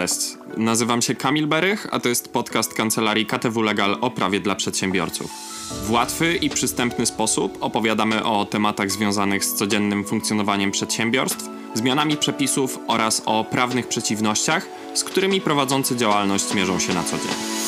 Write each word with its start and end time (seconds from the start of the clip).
Cześć, 0.00 0.38
nazywam 0.56 1.02
się 1.02 1.14
Kamil 1.14 1.46
Berych, 1.46 1.86
a 1.90 2.00
to 2.00 2.08
jest 2.08 2.32
podcast 2.32 2.74
kancelarii 2.74 3.26
KTW 3.26 3.62
Legal 3.62 3.98
o 4.00 4.10
prawie 4.10 4.40
dla 4.40 4.54
przedsiębiorców. 4.54 5.30
W 5.84 5.90
łatwy 5.90 6.36
i 6.36 6.50
przystępny 6.50 7.06
sposób 7.06 7.58
opowiadamy 7.60 8.24
o 8.24 8.44
tematach 8.44 8.90
związanych 8.90 9.44
z 9.44 9.54
codziennym 9.54 10.04
funkcjonowaniem 10.04 10.70
przedsiębiorstw, 10.70 11.48
zmianami 11.74 12.16
przepisów 12.16 12.78
oraz 12.86 13.22
o 13.26 13.44
prawnych 13.44 13.88
przeciwnościach, 13.88 14.66
z 14.94 15.04
którymi 15.04 15.40
prowadzący 15.40 15.96
działalność 15.96 16.54
mierzą 16.54 16.78
się 16.78 16.94
na 16.94 17.02
co 17.02 17.16
dzień. 17.16 17.59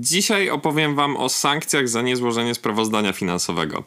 Dzisiaj 0.00 0.50
opowiem 0.50 0.94
Wam 0.94 1.16
o 1.16 1.28
sankcjach 1.28 1.88
za 1.88 2.02
niezłożenie 2.02 2.54
sprawozdania 2.54 3.12
finansowego. 3.12 3.84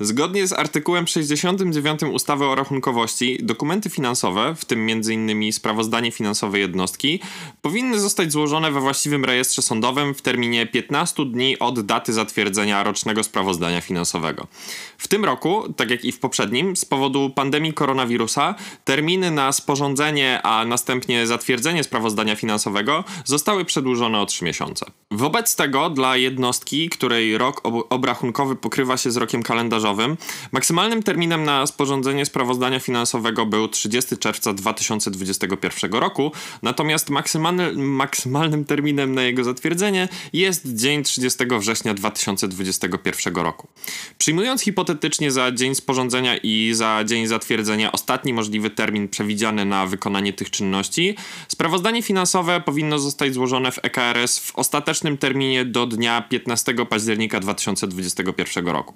Zgodnie 0.00 0.46
z 0.46 0.52
artykułem 0.52 1.06
69 1.06 2.02
ustawy 2.02 2.44
o 2.44 2.54
rachunkowości, 2.54 3.38
dokumenty 3.42 3.90
finansowe, 3.90 4.54
w 4.54 4.64
tym 4.64 4.88
m.in. 4.90 5.52
sprawozdanie 5.52 6.12
finansowe 6.12 6.58
jednostki, 6.58 7.20
powinny 7.62 8.00
zostać 8.00 8.32
złożone 8.32 8.72
we 8.72 8.80
właściwym 8.80 9.24
rejestrze 9.24 9.62
sądowym 9.62 10.14
w 10.14 10.22
terminie 10.22 10.66
15 10.66 11.24
dni 11.26 11.58
od 11.58 11.80
daty 11.80 12.12
zatwierdzenia 12.12 12.82
rocznego 12.82 13.22
sprawozdania 13.22 13.80
finansowego. 13.80 14.46
W 14.98 15.08
tym 15.08 15.24
roku, 15.24 15.72
tak 15.76 15.90
jak 15.90 16.04
i 16.04 16.12
w 16.12 16.18
poprzednim, 16.18 16.76
z 16.76 16.84
powodu 16.84 17.30
pandemii 17.30 17.72
koronawirusa, 17.72 18.54
terminy 18.84 19.30
na 19.30 19.52
sporządzenie, 19.52 20.40
a 20.42 20.64
następnie 20.64 21.26
zatwierdzenie 21.26 21.84
sprawozdania 21.84 22.36
finansowego 22.36 23.04
zostały 23.24 23.64
przedłużone 23.64 24.20
o 24.20 24.26
3 24.26 24.44
miesiące. 24.44 24.86
Wobec 25.10 25.51
tego 25.56 25.90
dla 25.90 26.16
jednostki, 26.16 26.88
której 26.88 27.38
rok 27.38 27.60
obrachunkowy 27.90 28.56
pokrywa 28.56 28.96
się 28.96 29.10
z 29.10 29.16
rokiem 29.16 29.42
kalendarzowym, 29.42 30.16
maksymalnym 30.52 31.02
terminem 31.02 31.44
na 31.44 31.66
sporządzenie 31.66 32.26
sprawozdania 32.26 32.80
finansowego 32.80 33.46
był 33.46 33.68
30 33.68 34.16
czerwca 34.16 34.52
2021 34.52 35.92
roku, 35.92 36.32
natomiast 36.62 37.10
maksymalny, 37.10 37.72
maksymalnym 37.72 38.64
terminem 38.64 39.14
na 39.14 39.22
jego 39.22 39.44
zatwierdzenie 39.44 40.08
jest 40.32 40.74
dzień 40.74 41.02
30 41.02 41.44
września 41.58 41.94
2021 41.94 43.34
roku. 43.34 43.68
Przyjmując 44.18 44.62
hipotetycznie 44.62 45.30
za 45.30 45.52
dzień 45.52 45.74
sporządzenia 45.74 46.36
i 46.36 46.70
za 46.74 47.04
dzień 47.04 47.26
zatwierdzenia 47.26 47.92
ostatni 47.92 48.34
możliwy 48.34 48.70
termin 48.70 49.08
przewidziany 49.08 49.64
na 49.64 49.86
wykonanie 49.86 50.32
tych 50.32 50.50
czynności, 50.50 51.16
sprawozdanie 51.48 52.02
finansowe 52.02 52.60
powinno 52.60 52.98
zostać 52.98 53.34
złożone 53.34 53.72
w 53.72 53.78
EKRS 53.82 54.38
w 54.38 54.56
ostatecznym 54.56 55.18
terminie 55.18 55.41
do 55.64 55.86
dnia 55.86 56.22
15 56.22 56.74
października 56.90 57.40
2021 57.40 58.68
roku. 58.68 58.94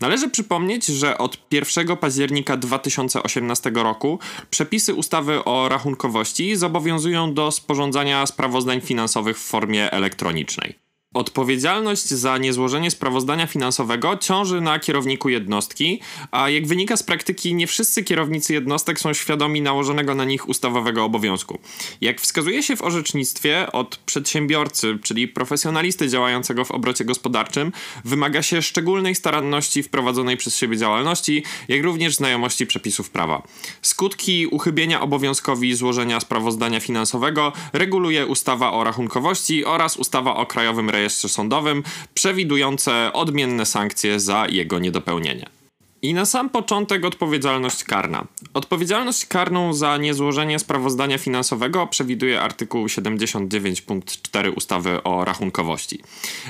Należy 0.00 0.30
przypomnieć, 0.30 0.86
że 0.86 1.18
od 1.18 1.38
1 1.50 1.96
października 1.96 2.56
2018 2.56 3.70
roku 3.74 4.18
przepisy 4.50 4.94
ustawy 4.94 5.44
o 5.44 5.68
rachunkowości 5.68 6.56
zobowiązują 6.56 7.34
do 7.34 7.50
sporządzania 7.50 8.26
sprawozdań 8.26 8.80
finansowych 8.80 9.38
w 9.38 9.46
formie 9.46 9.90
elektronicznej. 9.90 10.87
Odpowiedzialność 11.18 12.08
za 12.08 12.38
niezłożenie 12.38 12.90
sprawozdania 12.90 13.46
finansowego 13.46 14.16
ciąży 14.16 14.60
na 14.60 14.78
kierowniku 14.78 15.28
jednostki, 15.28 16.00
a 16.30 16.50
jak 16.50 16.66
wynika 16.66 16.96
z 16.96 17.02
praktyki, 17.02 17.54
nie 17.54 17.66
wszyscy 17.66 18.04
kierownicy 18.04 18.52
jednostek 18.52 19.00
są 19.00 19.12
świadomi 19.12 19.62
nałożonego 19.62 20.14
na 20.14 20.24
nich 20.24 20.48
ustawowego 20.48 21.04
obowiązku. 21.04 21.58
Jak 22.00 22.20
wskazuje 22.20 22.62
się 22.62 22.76
w 22.76 22.82
orzecznictwie, 22.82 23.72
od 23.72 23.96
przedsiębiorcy, 23.96 24.98
czyli 25.02 25.28
profesjonalisty 25.28 26.08
działającego 26.08 26.64
w 26.64 26.70
obrocie 26.70 27.04
gospodarczym, 27.04 27.72
wymaga 28.04 28.42
się 28.42 28.62
szczególnej 28.62 29.14
staranności 29.14 29.82
w 29.82 29.88
prowadzonej 29.88 30.36
przez 30.36 30.56
siebie 30.56 30.76
działalności, 30.76 31.44
jak 31.68 31.82
również 31.84 32.14
znajomości 32.14 32.66
przepisów 32.66 33.10
prawa. 33.10 33.42
Skutki 33.82 34.46
uchybienia 34.46 35.00
obowiązkowi 35.00 35.74
złożenia 35.74 36.20
sprawozdania 36.20 36.80
finansowego 36.80 37.52
reguluje 37.72 38.26
ustawa 38.26 38.72
o 38.72 38.84
rachunkowości 38.84 39.64
oraz 39.64 39.96
ustawa 39.96 40.36
o 40.36 40.46
Krajowym 40.46 40.90
Rejestrze 40.90 41.07
rejestrze 41.08 41.28
sądowym, 41.28 41.82
przewidujące 42.14 43.12
odmienne 43.12 43.66
sankcje 43.66 44.20
za 44.20 44.46
jego 44.48 44.78
niedopełnienie. 44.78 45.58
I 46.02 46.14
na 46.14 46.24
sam 46.24 46.50
początek 46.50 47.04
odpowiedzialność 47.04 47.84
karna. 47.84 48.26
Odpowiedzialność 48.54 49.26
karną 49.26 49.72
za 49.72 49.96
niezłożenie 49.96 50.58
sprawozdania 50.58 51.18
finansowego 51.18 51.86
przewiduje 51.86 52.40
artykuł 52.40 52.88
79 52.88 53.80
punkt 53.80 54.22
4 54.22 54.52
ustawy 54.52 55.02
o 55.02 55.24
rachunkowości. 55.24 56.00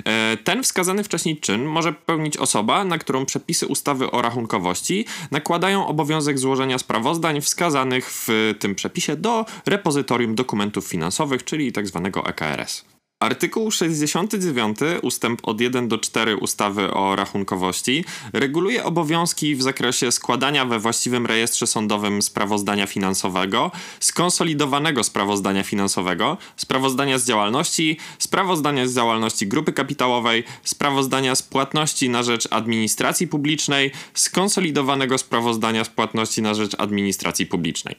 E, 0.04 0.36
ten 0.44 0.62
wskazany 0.62 1.04
wcześniej 1.04 1.36
czyn 1.36 1.64
może 1.64 1.92
pełnić 1.92 2.36
osoba, 2.36 2.84
na 2.84 2.98
którą 2.98 3.26
przepisy 3.26 3.66
ustawy 3.66 4.10
o 4.10 4.22
rachunkowości 4.22 5.04
nakładają 5.30 5.86
obowiązek 5.86 6.38
złożenia 6.38 6.78
sprawozdań 6.78 7.40
wskazanych 7.40 8.10
w 8.10 8.54
tym 8.58 8.74
przepisie 8.74 9.16
do 9.16 9.46
repozytorium 9.66 10.34
dokumentów 10.34 10.86
finansowych, 10.86 11.44
czyli 11.44 11.72
tzw. 11.72 12.10
Tak 12.14 12.28
EKRS. 12.28 12.97
Artykuł 13.20 13.70
69 13.70 14.78
ustęp 15.02 15.40
od 15.42 15.60
1 15.60 15.88
do 15.88 15.98
4 15.98 16.36
ustawy 16.36 16.90
o 16.90 17.16
rachunkowości 17.16 18.04
reguluje 18.32 18.84
obowiązki 18.84 19.56
w 19.56 19.62
zakresie 19.62 20.12
składania 20.12 20.64
we 20.64 20.78
właściwym 20.78 21.26
rejestrze 21.26 21.66
sądowym 21.66 22.22
sprawozdania 22.22 22.86
finansowego, 22.86 23.70
skonsolidowanego 24.00 25.04
sprawozdania 25.04 25.62
finansowego, 25.62 26.36
sprawozdania 26.56 27.18
z 27.18 27.26
działalności, 27.26 27.96
sprawozdania 28.18 28.86
z 28.86 28.94
działalności 28.94 29.46
grupy 29.46 29.72
kapitałowej, 29.72 30.44
sprawozdania 30.64 31.34
z 31.34 31.42
płatności 31.42 32.10
na 32.10 32.22
rzecz 32.22 32.48
administracji 32.50 33.28
publicznej, 33.28 33.90
skonsolidowanego 34.14 35.18
sprawozdania 35.18 35.84
z 35.84 35.88
płatności 35.88 36.42
na 36.42 36.54
rzecz 36.54 36.74
administracji 36.78 37.46
publicznej. 37.46 37.96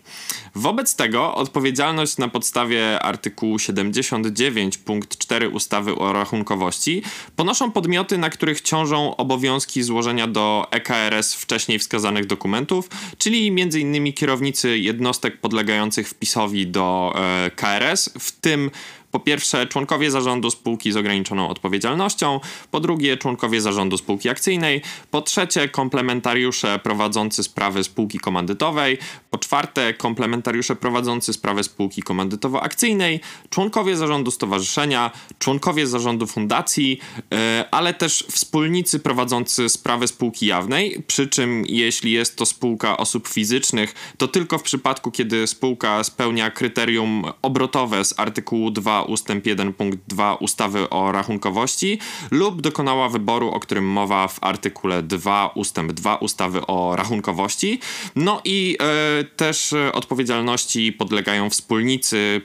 Wobec 0.55 0.95
tego 0.95 1.35
odpowiedzialność 1.35 2.17
na 2.17 2.27
podstawie 2.27 2.99
artykułu 3.03 3.59
79 3.59 4.77
punkt 4.77 5.08
punkt 5.09 5.17
4 5.17 5.49
ustawy 5.49 5.95
o 5.95 6.13
rachunkowości 6.13 7.03
ponoszą 7.35 7.71
podmioty, 7.71 8.17
na 8.17 8.29
których 8.29 8.61
ciążą 8.61 9.15
obowiązki 9.15 9.83
złożenia 9.83 10.27
do 10.27 10.67
EKRS 10.71 11.33
wcześniej 11.33 11.79
wskazanych 11.79 12.25
dokumentów, 12.25 12.89
czyli 13.17 13.47
m.in. 13.47 14.13
kierownicy 14.13 14.77
jednostek 14.77 15.37
podlegających 15.41 16.09
wpisowi 16.09 16.67
do 16.67 17.13
e, 17.15 17.51
KRS, 17.51 18.09
w 18.19 18.31
tym 18.31 18.71
po 19.11 19.19
pierwsze, 19.19 19.67
członkowie 19.67 20.11
zarządu 20.11 20.51
spółki 20.51 20.91
z 20.91 20.97
ograniczoną 20.97 21.49
odpowiedzialnością, 21.49 22.39
po 22.71 22.79
drugie, 22.79 23.17
członkowie 23.17 23.61
zarządu 23.61 23.97
spółki 23.97 24.29
akcyjnej, 24.29 24.81
po 25.11 25.21
trzecie, 25.21 25.69
komplementariusze 25.69 26.79
prowadzący 26.79 27.43
sprawy 27.43 27.83
spółki 27.83 28.19
komandytowej, 28.19 28.97
po 29.29 29.37
czwarte, 29.37 29.93
komplementariusze 29.93 30.75
prowadzący 30.75 31.33
sprawy 31.33 31.63
spółki 31.63 32.03
komandytowo-akcyjnej, 32.03 33.19
członkowie 33.49 33.97
zarządu 33.97 34.31
stowarzyszenia, 34.31 35.11
członkowie 35.39 35.87
zarządu 35.87 36.27
fundacji, 36.27 36.99
e, 37.33 37.65
ale 37.71 37.93
też 37.93 38.25
wspólnicy 38.31 38.99
prowadzący 38.99 39.69
sprawy 39.69 40.07
spółki 40.07 40.45
jawnej, 40.45 41.03
przy 41.07 41.27
czym 41.27 41.63
jeśli 41.67 42.11
jest 42.11 42.35
to 42.35 42.45
spółka 42.45 42.97
osób 42.97 43.27
fizycznych, 43.27 44.13
to 44.17 44.27
tylko 44.27 44.57
w 44.57 44.63
przypadku, 44.63 45.11
kiedy 45.11 45.47
spółka 45.47 46.03
spełnia 46.03 46.51
kryterium 46.51 47.23
obrotowe 47.41 48.05
z 48.05 48.19
artykułu 48.19 48.71
2 48.71 48.98
ustęp 49.03 49.45
1 49.45 49.73
punkt 49.73 49.99
2 50.07 50.35
ustawy 50.35 50.89
o 50.89 51.11
rachunkowości 51.11 51.99
lub 52.31 52.61
dokonała 52.61 53.09
wyboru, 53.09 53.49
o 53.49 53.59
którym 53.59 53.85
mowa 53.85 54.27
w 54.27 54.43
artykule 54.43 55.03
2 55.03 55.51
ustęp 55.55 55.91
2 55.91 56.15
ustawy 56.15 56.65
o 56.67 56.95
rachunkowości. 56.95 57.79
No 58.15 58.41
i 58.45 58.77
e, 58.79 59.23
też 59.23 59.73
odpowiedzialności 59.93 60.93
podlegają 60.93 61.49
wspólnicy 61.49 62.41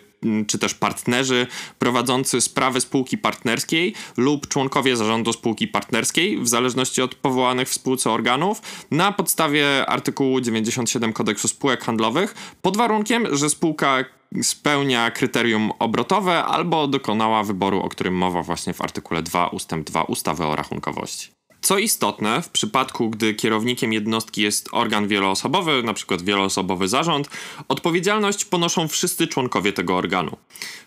czy 0.46 0.58
też 0.58 0.74
partnerzy 0.74 1.46
prowadzący 1.78 2.40
sprawy 2.40 2.80
spółki 2.80 3.18
partnerskiej 3.18 3.94
lub 4.16 4.48
członkowie 4.48 4.96
zarządu 4.96 5.32
spółki 5.32 5.68
partnerskiej, 5.68 6.38
w 6.38 6.48
zależności 6.48 7.02
od 7.02 7.14
powołanych 7.14 7.68
w 7.68 7.74
spółce 7.74 8.10
organów, 8.10 8.62
na 8.90 9.12
podstawie 9.12 9.86
artykułu 9.86 10.40
97 10.40 11.12
kodeksu 11.12 11.48
spółek 11.48 11.84
handlowych, 11.84 12.34
pod 12.62 12.76
warunkiem, 12.76 13.36
że 13.36 13.50
spółka 13.50 14.04
spełnia 14.42 15.10
kryterium 15.10 15.72
obrotowe 15.78 16.44
albo 16.44 16.88
dokonała 16.88 17.44
wyboru, 17.44 17.80
o 17.80 17.88
którym 17.88 18.14
mowa 18.14 18.42
właśnie 18.42 18.72
w 18.72 18.80
artykule 18.80 19.22
2 19.22 19.46
ustęp 19.46 19.86
2 19.86 20.02
ustawy 20.02 20.44
o 20.44 20.56
rachunkowości. 20.56 21.32
Co 21.64 21.78
istotne, 21.78 22.42
w 22.42 22.48
przypadku, 22.48 23.10
gdy 23.10 23.34
kierownikiem 23.34 23.92
jednostki 23.92 24.42
jest 24.42 24.68
organ 24.72 25.08
wieloosobowy, 25.08 25.72
np. 25.72 26.16
wieloosobowy 26.24 26.88
zarząd, 26.88 27.28
odpowiedzialność 27.68 28.44
ponoszą 28.44 28.88
wszyscy 28.88 29.26
członkowie 29.26 29.72
tego 29.72 29.96
organu. 29.96 30.36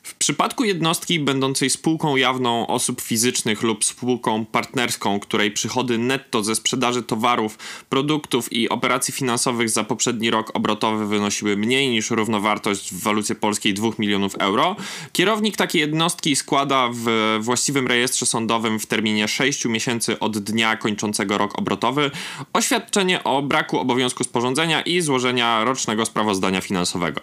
W 0.03 0.15
przypadku 0.15 0.63
jednostki 0.63 1.19
będącej 1.19 1.69
spółką 1.69 2.15
jawną 2.15 2.67
osób 2.67 3.01
fizycznych 3.01 3.63
lub 3.63 3.85
spółką 3.85 4.45
partnerską, 4.45 5.19
której 5.19 5.51
przychody 5.51 5.97
netto 5.97 6.43
ze 6.43 6.55
sprzedaży 6.55 7.03
towarów, 7.03 7.57
produktów 7.89 8.53
i 8.53 8.69
operacji 8.69 9.13
finansowych 9.13 9.69
za 9.69 9.83
poprzedni 9.83 10.31
rok 10.31 10.51
obrotowy 10.53 11.07
wynosiły 11.07 11.57
mniej 11.57 11.89
niż 11.89 12.11
równowartość 12.11 12.93
w 12.93 13.03
walucie 13.03 13.35
polskiej 13.35 13.73
2 13.73 13.89
milionów 13.99 14.35
euro, 14.35 14.75
kierownik 15.11 15.57
takiej 15.57 15.81
jednostki 15.81 16.35
składa 16.35 16.89
w 16.93 17.37
właściwym 17.41 17.87
rejestrze 17.87 18.25
sądowym 18.25 18.79
w 18.79 18.85
terminie 18.85 19.27
6 19.27 19.65
miesięcy 19.65 20.19
od 20.19 20.37
dnia 20.37 20.66
kończącego 20.75 21.37
rok 21.37 21.59
obrotowy 21.59 22.11
oświadczenie 22.53 23.23
o 23.23 23.41
braku 23.41 23.79
obowiązku 23.79 24.23
sporządzenia 24.23 24.81
i 24.81 25.01
złożenia 25.01 25.63
rocznego 25.63 26.05
sprawozdania 26.05 26.61
finansowego. 26.61 27.21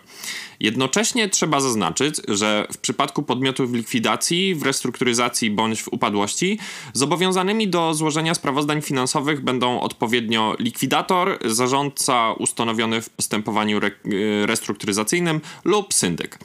Jednocześnie 0.61 1.29
trzeba 1.29 1.61
zaznaczyć, 1.61 2.15
że 2.29 2.67
w 2.73 2.79
przypadku 2.79 3.23
podmiotów 3.23 3.71
w 3.71 3.75
likwidacji, 3.75 4.55
w 4.55 4.63
restrukturyzacji 4.63 5.51
bądź 5.51 5.83
w 5.83 5.89
upadłości, 5.89 6.59
zobowiązanymi 6.93 7.69
do 7.69 7.95
złożenia 7.95 8.35
sprawozdań 8.35 8.83
finansowych 8.83 9.41
będą 9.41 9.81
odpowiednio 9.81 10.57
likwidator, 10.59 11.39
zarządca 11.45 12.33
ustanowiony 12.33 13.03
w 13.03 13.11
postępowaniu 13.11 13.77
re 13.77 13.91
restrukturyzacyjnym 14.47 15.41
lub 15.65 15.95
syndyk. 15.95 16.39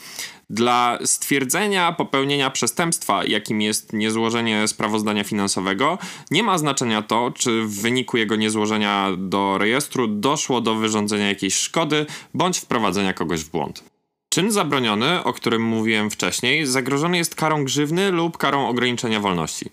Dla 0.50 1.00
stwierdzenia 1.06 1.92
popełnienia 1.92 2.50
przestępstwa, 2.50 3.24
jakim 3.26 3.62
jest 3.62 3.94
niezłożenie 3.94 4.68
sprawozdania 4.68 5.24
finansowego, 5.24 5.98
nie 6.32 6.44
ma 6.44 6.58
znaczenia 6.58 7.02
to, 7.02 7.32
czy 7.32 7.64
w 7.64 7.82
wyniku 7.82 8.18
jego 8.18 8.36
niezłożenia 8.36 9.10
do 9.18 9.58
rejestru 9.58 10.08
doszło 10.08 10.62
do 10.62 10.76
wyrządzenia 10.76 11.28
jakiejś 11.28 11.56
szkody 11.56 12.06
bądź 12.34 12.60
wprowadzenia 12.60 13.14
kogoś 13.14 13.44
w 13.44 13.50
błąd. 13.50 13.99
Czyn 14.30 14.52
zabroniony, 14.52 15.24
o 15.24 15.34
którym 15.34 15.62
mówiłem 15.62 16.12
wcześniej, 16.12 16.66
zagrożony 16.66 17.18
jest 17.18 17.36
karą 17.36 17.64
grzywny 17.64 18.12
lub 18.12 18.38
karą 18.38 18.68
ograniczenia 18.68 19.20
wolności. 19.20 19.66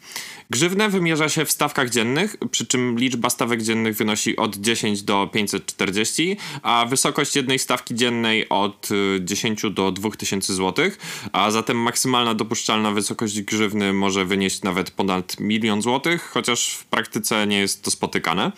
Grzywnę 0.50 0.88
wymierza 0.88 1.28
się 1.28 1.44
w 1.44 1.50
stawkach 1.52 1.90
dziennych, 1.90 2.36
przy 2.50 2.66
czym 2.66 2.98
liczba 2.98 3.30
stawek 3.30 3.62
dziennych 3.62 3.96
wynosi 3.96 4.36
od 4.36 4.56
10 4.56 5.02
do 5.02 5.30
540, 5.32 6.36
a 6.62 6.86
wysokość 6.88 7.36
jednej 7.36 7.58
stawki 7.58 7.94
dziennej 7.94 8.48
od 8.48 8.88
10 9.20 9.64
y, 9.64 9.70
do 9.70 9.92
2000 9.92 10.54
zł, 10.54 10.90
a 11.32 11.50
zatem 11.50 11.76
maksymalna 11.76 12.34
dopuszczalna 12.34 12.90
wysokość 12.90 13.40
grzywny 13.40 13.92
może 13.92 14.24
wynieść 14.24 14.62
nawet 14.62 14.90
ponad 14.90 15.40
milion 15.40 15.82
złotych, 15.82 16.30
chociaż 16.32 16.74
w 16.74 16.84
praktyce 16.84 17.46
nie 17.46 17.58
jest 17.58 17.82
to 17.82 17.90
spotykane. 17.90 18.52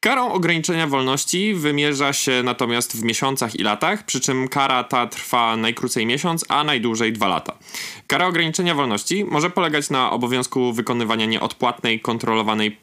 Karą 0.00 0.32
ograniczenia 0.32 0.86
wolności 0.86 1.54
wymierza 1.54 2.12
się 2.12 2.42
natomiast 2.44 2.96
w 2.96 3.02
miesiącach 3.04 3.56
i 3.56 3.62
latach, 3.62 4.06
przy 4.06 4.20
czym 4.20 4.48
kara 4.48 4.84
ta 4.84 5.06
trwa 5.06 5.56
najkrócej 5.56 6.06
miesiąc, 6.06 6.44
a 6.48 6.64
najdłużej 6.64 7.12
dwa 7.12 7.28
lata. 7.28 7.58
Kara 8.06 8.26
ograniczenia 8.26 8.74
wolności 8.74 9.24
może 9.24 9.50
polegać 9.50 9.90
na 9.90 10.10
obowiązku 10.10 10.72
wykonywania 10.72 11.26
nieodpłatnej, 11.26 12.00
kontrolowanej 12.00 12.76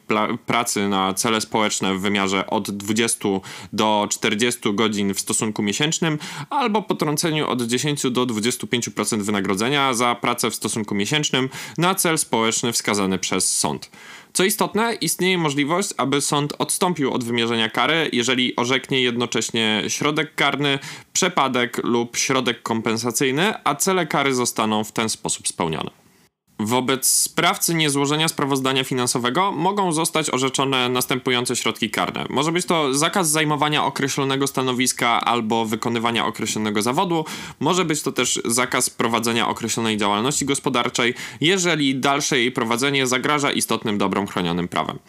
pracy 0.46 0.88
na 0.88 1.14
cele 1.14 1.42
społeczne 1.42 1.94
w 1.94 2.02
wymiarze 2.02 2.48
od 2.48 2.72
20 2.72 3.30
do 3.74 4.08
40 4.10 4.74
godzin 4.74 5.14
w 5.14 5.20
stosunku 5.20 5.64
miesięcznym, 5.64 6.20
albo 6.50 6.82
potrąceniu 6.82 7.48
od 7.48 7.62
10 7.62 8.02
do 8.12 8.26
25% 8.26 9.22
wynagrodzenia 9.22 9.94
za 9.94 10.16
pracę 10.16 10.52
w 10.52 10.56
stosunku 10.56 10.96
miesięcznym 10.96 11.50
na 11.78 11.96
cel 11.96 12.18
społeczny 12.18 12.72
wskazany 12.74 13.20
przez 13.20 13.58
sąd. 13.58 13.90
Co 14.36 14.44
istotne, 14.44 14.94
istnieje 14.94 15.38
możliwość, 15.38 15.90
aby 15.98 16.22
sąd 16.22 16.54
odstąpił 16.60 17.14
od 17.14 17.24
wymierzenia 17.24 17.70
kary, 17.70 18.10
jeżeli 18.14 18.56
orzeknie 18.56 19.02
jednocześnie 19.02 19.84
środek 19.88 20.36
karny, 20.36 20.80
przepadek 21.14 21.84
lub 21.84 22.18
środek 22.18 22.62
kompensacyjny, 22.62 23.54
a 23.64 23.76
cele 23.76 24.06
kary 24.06 24.34
zostaną 24.34 24.84
w 24.84 24.92
ten 24.92 25.10
sposób 25.10 25.48
spełnione. 25.48 26.05
Wobec 26.60 27.08
sprawcy 27.08 27.74
niezłożenia 27.74 28.28
sprawozdania 28.28 28.84
finansowego 28.84 29.52
mogą 29.52 29.92
zostać 29.92 30.30
orzeczone 30.30 30.90
następujące 30.90 31.56
środki 31.56 31.90
karne. 31.90 32.26
Może 32.30 32.52
być 32.52 32.66
to 32.66 32.94
zakaz 32.94 33.30
zajmowania 33.30 33.86
określonego 33.86 34.48
stanowiska 34.48 35.22
albo 35.22 35.66
wykonywania 35.66 36.26
określonego 36.26 36.82
zawodu, 36.82 37.26
może 37.60 37.86
być 37.86 38.02
to 38.02 38.12
też 38.12 38.42
zakaz 38.46 38.90
prowadzenia 38.90 39.48
określonej 39.48 39.98
działalności 39.98 40.46
gospodarczej, 40.46 41.14
jeżeli 41.42 41.96
dalsze 41.96 42.40
jej 42.40 42.52
prowadzenie 42.52 43.08
zagraża 43.08 43.52
istotnym 43.52 43.98
dobrom 43.98 44.28
chronionym 44.28 44.68
prawem. 44.68 45.00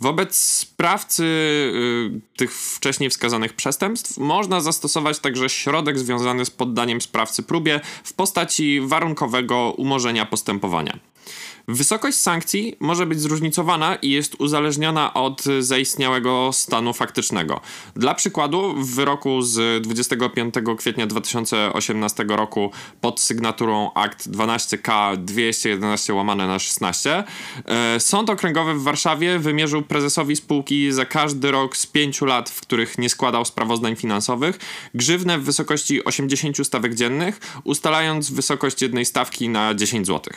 Wobec 0.00 0.36
sprawcy 0.36 1.24
y, 1.24 2.20
tych 2.36 2.52
wcześniej 2.54 3.10
wskazanych 3.10 3.52
przestępstw 3.52 4.18
można 4.18 4.60
zastosować 4.60 5.18
także 5.18 5.48
środek 5.48 5.98
związany 5.98 6.44
z 6.44 6.50
poddaniem 6.50 7.00
sprawcy 7.00 7.42
próbie 7.42 7.80
w 8.04 8.12
postaci 8.12 8.80
warunkowego 8.80 9.74
umorzenia 9.76 10.26
postępowania. 10.26 10.99
Wysokość 11.68 12.18
sankcji 12.18 12.76
może 12.80 13.06
być 13.06 13.20
zróżnicowana 13.20 13.96
i 13.96 14.10
jest 14.10 14.34
uzależniona 14.38 15.14
od 15.14 15.42
zaistniałego 15.60 16.50
stanu 16.52 16.92
faktycznego. 16.92 17.60
Dla 17.96 18.14
przykładu, 18.14 18.74
w 18.74 18.94
wyroku 18.94 19.42
z 19.42 19.82
25 19.82 20.54
kwietnia 20.78 21.06
2018 21.06 22.24
roku 22.28 22.70
pod 23.00 23.20
sygnaturą 23.20 23.92
akt 23.94 24.28
12K 24.28 25.16
211 25.16 26.14
łamane 26.14 26.46
na 26.46 26.58
16 26.58 27.24
e, 27.64 28.00
Sąd 28.00 28.30
Okręgowy 28.30 28.74
w 28.74 28.82
Warszawie 28.82 29.38
wymierzył 29.38 29.82
prezesowi 29.82 30.36
spółki 30.36 30.92
za 30.92 31.04
każdy 31.04 31.50
rok 31.50 31.76
z 31.76 31.86
5 31.86 32.20
lat, 32.20 32.50
w 32.50 32.60
których 32.60 32.98
nie 32.98 33.08
składał 33.08 33.44
sprawozdań 33.44 33.96
finansowych, 33.96 34.58
grzywnę 34.94 35.38
w 35.38 35.42
wysokości 35.44 36.04
80 36.04 36.66
stawek 36.66 36.94
dziennych, 36.94 37.40
ustalając 37.64 38.30
wysokość 38.30 38.82
jednej 38.82 39.04
stawki 39.04 39.48
na 39.48 39.74
10 39.74 40.06
zł. 40.06 40.34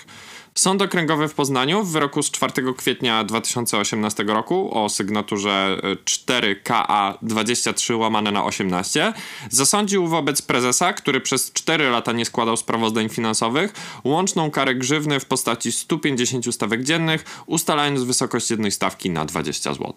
Sąd 0.56 0.82
Okręgowy 0.82 1.28
w 1.28 1.34
Poznaniu 1.34 1.84
w 1.84 1.92
wyroku 1.92 2.24
z 2.24 2.32
4 2.32 2.74
kwietnia 2.78 3.24
2018 3.24 4.24
roku 4.24 4.84
o 4.84 4.90
sygnaturze 4.90 5.82
4KA 6.06 7.14
23 7.22 7.96
łamane 7.96 8.32
na 8.32 8.46
18 8.46 9.14
zasądził 9.50 10.08
wobec 10.08 10.42
prezesa, 10.42 10.94
który 10.94 11.22
przez 11.22 11.52
4 11.52 11.90
lata 11.90 12.12
nie 12.12 12.26
składał 12.26 12.58
sprawozdań 12.58 13.10
finansowych, 13.10 13.74
łączną 14.04 14.52
karę 14.52 14.76
grzywny 14.76 15.20
w 15.20 15.26
postaci 15.26 15.72
150 15.72 16.56
stawek 16.56 16.84
dziennych, 16.84 17.26
ustalając 17.46 18.04
wysokość 18.04 18.52
jednej 18.52 18.72
stawki 18.72 19.10
na 19.10 19.26
20 19.26 19.74
zł. 19.74 19.94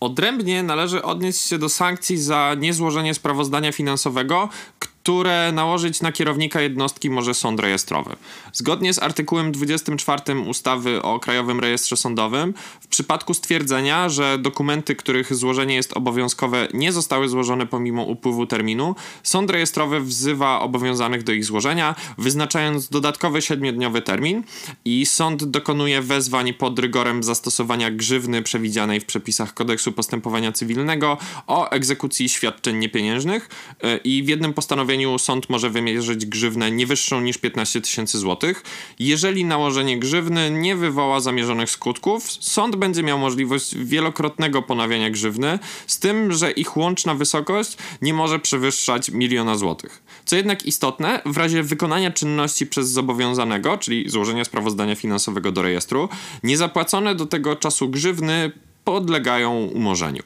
Odrębnie 0.00 0.62
należy 0.62 1.02
odnieść 1.02 1.40
się 1.40 1.58
do 1.58 1.68
sankcji 1.68 2.18
za 2.18 2.56
niezłożenie 2.58 3.14
sprawozdania 3.14 3.72
finansowego, 3.72 4.48
które 5.02 5.52
nałożyć 5.52 6.00
na 6.00 6.12
kierownika 6.12 6.60
jednostki 6.60 7.10
może 7.10 7.34
sąd 7.34 7.60
rejestrowy. 7.60 8.16
Zgodnie 8.52 8.94
z 8.94 9.02
artykułem 9.02 9.52
24 9.52 10.40
ustawy 10.40 11.02
o 11.02 11.20
Krajowym 11.20 11.60
Rejestrze 11.60 11.96
Sądowym, 11.96 12.54
w 12.80 12.86
przypadku 12.86 13.34
stwierdzenia, 13.34 14.08
że 14.08 14.38
dokumenty, 14.38 14.96
których 14.96 15.34
złożenie 15.34 15.74
jest 15.74 15.92
obowiązkowe, 15.92 16.68
nie 16.74 16.92
zostały 16.92 17.28
złożone 17.28 17.66
pomimo 17.66 18.02
upływu 18.02 18.46
terminu, 18.46 18.94
sąd 19.22 19.50
rejestrowy 19.50 20.00
wzywa 20.00 20.60
obowiązanych 20.60 21.22
do 21.22 21.32
ich 21.32 21.44
złożenia, 21.44 21.94
wyznaczając 22.18 22.88
dodatkowy 22.88 23.42
siedmiodniowy 23.42 24.02
termin 24.02 24.42
i 24.84 25.06
sąd 25.06 25.44
dokonuje 25.44 26.02
wezwań 26.02 26.52
pod 26.52 26.78
rygorem 26.78 27.22
zastosowania 27.22 27.90
grzywny 27.90 28.42
przewidzianej 28.42 29.00
w 29.00 29.04
przepisach 29.04 29.54
kodeksu 29.54 29.92
postępowania 29.92 30.52
cywilnego 30.52 31.18
o 31.46 31.70
egzekucji 31.70 32.28
świadczeń 32.28 32.76
niepieniężnych 32.76 33.48
e, 33.82 33.96
i 33.96 34.22
w 34.22 34.28
jednym 34.28 34.54
postanowieniu 34.54 34.91
postanowieniu 34.92 35.18
sąd 35.18 35.50
może 35.50 35.70
wymierzyć 35.70 36.26
grzywnę 36.26 36.70
nie 36.70 36.86
wyższą 36.86 37.20
niż 37.20 37.38
15 37.38 37.80
tysięcy 37.80 38.18
złotych. 38.18 38.62
Jeżeli 38.98 39.44
nałożenie 39.44 39.98
grzywny 39.98 40.50
nie 40.50 40.76
wywoła 40.76 41.20
zamierzonych 41.20 41.70
skutków, 41.70 42.30
sąd 42.30 42.76
będzie 42.76 43.02
miał 43.02 43.18
możliwość 43.18 43.76
wielokrotnego 43.76 44.62
ponawiania 44.62 45.10
grzywny, 45.10 45.58
z 45.86 45.98
tym, 45.98 46.32
że 46.32 46.50
ich 46.50 46.76
łączna 46.76 47.14
wysokość 47.14 47.76
nie 48.02 48.14
może 48.14 48.38
przewyższać 48.38 49.10
miliona 49.10 49.56
złotych. 49.56 50.02
Co 50.24 50.36
jednak 50.36 50.66
istotne, 50.66 51.22
w 51.26 51.36
razie 51.36 51.62
wykonania 51.62 52.10
czynności 52.10 52.66
przez 52.66 52.88
zobowiązanego, 52.88 53.78
czyli 53.78 54.10
złożenia 54.10 54.44
sprawozdania 54.44 54.94
finansowego 54.94 55.52
do 55.52 55.62
rejestru, 55.62 56.08
niezapłacone 56.42 57.14
do 57.14 57.26
tego 57.26 57.56
czasu 57.56 57.88
grzywny 57.88 58.52
podlegają 58.84 59.66
umorzeniu. 59.74 60.22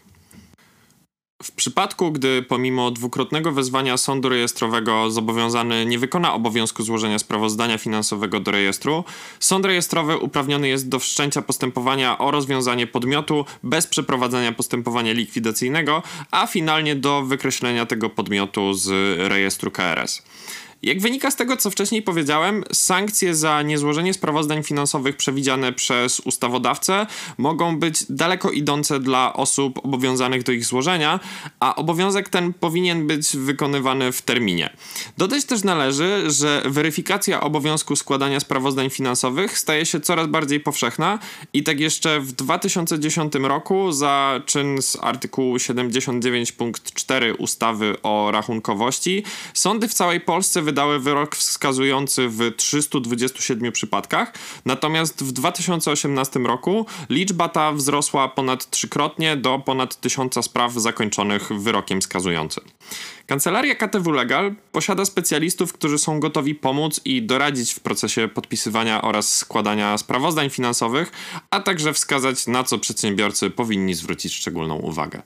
W 1.43 1.52
przypadku, 1.52 2.12
gdy 2.12 2.43
pomimo 2.43 2.90
dwukrotnego 2.90 3.52
wezwania 3.52 3.97
sądu 3.97 4.28
rejestrowego 4.28 5.11
zobowiązany 5.11 5.87
nie 5.87 5.99
wykona 5.99 6.35
obowiązku 6.35 6.83
złożenia 6.83 7.19
sprawozdania 7.19 7.78
finansowego 7.78 8.40
do 8.40 8.50
rejestru, 8.50 9.05
sąd 9.40 9.64
rejestrowy 9.64 10.19
uprawniony 10.19 10.69
jest 10.69 10.88
do 10.88 10.99
wszczęcia 10.99 11.43
postępowania 11.43 12.19
o 12.19 12.31
rozwiązanie 12.31 12.87
podmiotu 12.87 13.45
bez 13.62 13.87
przeprowadzenia 13.87 14.52
postępowania 14.52 15.12
likwidacyjnego, 15.12 16.02
a 16.31 16.47
finalnie 16.47 16.95
do 16.95 17.23
wykreślenia 17.23 17.87
tego 17.87 18.11
podmiotu 18.11 18.75
z 18.75 18.88
rejestru 19.28 19.71
KRS. 19.71 20.23
Jak 20.83 21.00
wynika 21.00 21.30
z 21.30 21.37
tego, 21.37 21.56
co 21.56 21.71
wcześniej 21.71 22.02
powiedziałem, 22.02 22.64
sankcje 22.73 23.35
za 23.35 23.62
niezłożenie 23.62 24.14
sprawozdań 24.14 24.62
finansowych 24.62 25.16
przewidziane 25.16 25.73
przez 25.73 26.21
ustawodawcę 26.21 27.06
mogą 27.38 27.78
być 27.78 28.04
daleko 28.11 28.50
idące 28.50 29.00
dla 29.00 29.33
osób 29.33 29.78
obowiązanych 29.85 30.42
do 30.42 30.52
ich 30.52 30.64
złożenia, 30.64 31.21
a 31.61 31.76
obowiązek 31.76 32.28
ten 32.28 32.52
powinien 32.52 33.06
być 33.06 33.37
wykonywany 33.37 34.12
w 34.12 34.23
terminie. 34.23 34.71
Dodać 35.18 35.45
też 35.45 35.64
należy, 35.64 36.30
że 36.30 36.62
weryfikacja 36.64 37.40
obowiązku 37.40 37.97
składania 37.97 38.40
sprawozdań 38.40 38.90
finansowych 38.90 39.59
staje 39.59 39.87
się 39.87 40.00
coraz 40.00 40.26
bardziej 40.26 40.61
powszechna 40.61 41.18
i 41.52 41.62
tak 41.62 41.80
jeszcze 41.80 42.21
w 42.21 42.33
2010 42.33 43.35
roku 43.35 43.92
za 43.92 44.40
czyn 44.47 44.83
z 44.83 44.97
artykułu 45.00 45.59
79 45.59 46.52
punkt 46.52 46.95
4 46.95 47.35
ustawy 47.35 47.97
o 48.02 48.30
rachunkowości 48.33 49.23
sądy 49.54 49.88
w 49.88 49.95
całej 49.95 50.21
Polsce 50.21 50.62
wydały 50.66 50.99
wyrok 50.99 51.37
wskazujący 51.37 52.28
w 52.28 52.52
327 52.56 53.73
przypadkach, 53.73 54.32
natomiast 54.64 55.25
w 55.25 55.32
2018 55.32 56.40
roku 56.40 56.87
liczba 57.11 57.49
ta 57.49 57.73
wzrosła 57.73 58.28
ponad 58.28 58.70
trzykrotnie 58.70 59.37
do 59.37 59.58
ponad 59.58 60.00
tysiąca 60.00 60.42
spraw 60.42 60.73
zakończonych 60.73 61.52
wyrokiem 61.52 62.02
skazującym. 62.02 62.64
Kancelaria 63.26 63.75
KTW 63.75 64.12
Legal 64.12 64.54
posiada 64.73 65.04
specjalistów, 65.04 65.73
którzy 65.73 65.99
są 65.99 66.20
gotowi 66.20 66.54
pomóc 66.54 67.00
i 67.04 67.23
doradzić 67.23 67.73
w 67.73 67.80
procesie 67.80 68.28
podpisywania 68.28 69.02
oraz 69.02 69.37
składania 69.37 69.99
sprawozdań 69.99 70.50
finansowych, 70.50 71.12
a 71.50 71.61
także 71.61 71.92
wskazać, 71.92 72.46
na 72.46 72.64
co 72.64 72.78
przedsiębiorcy 72.78 73.50
powinni 73.50 73.94
zwrócić 73.94 74.35
szczególną 74.35 74.76
uwagę. 74.76 75.23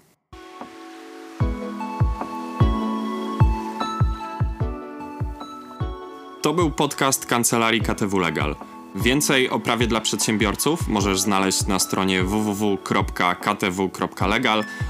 To 6.50 6.54
był 6.54 6.70
podcast 6.70 7.26
Kancelarii 7.26 7.80
KTW 7.80 8.18
Legal. 8.18 8.56
Więcej 8.94 9.50
o 9.50 9.60
prawie 9.60 9.86
dla 9.86 10.00
przedsiębiorców 10.00 10.88
możesz 10.88 11.20
znaleźć 11.20 11.66
na 11.66 11.78
stronie 11.78 12.22
www.ktw.legal 12.24 13.44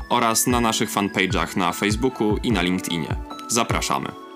oraz 0.08 0.46
na 0.46 0.60
naszych 0.60 0.90
fanpage'ach 0.90 1.56
na 1.56 1.72
Facebooku 1.72 2.36
i 2.42 2.52
na 2.52 2.62
LinkedInie. 2.62 3.16
Zapraszamy. 3.48 4.29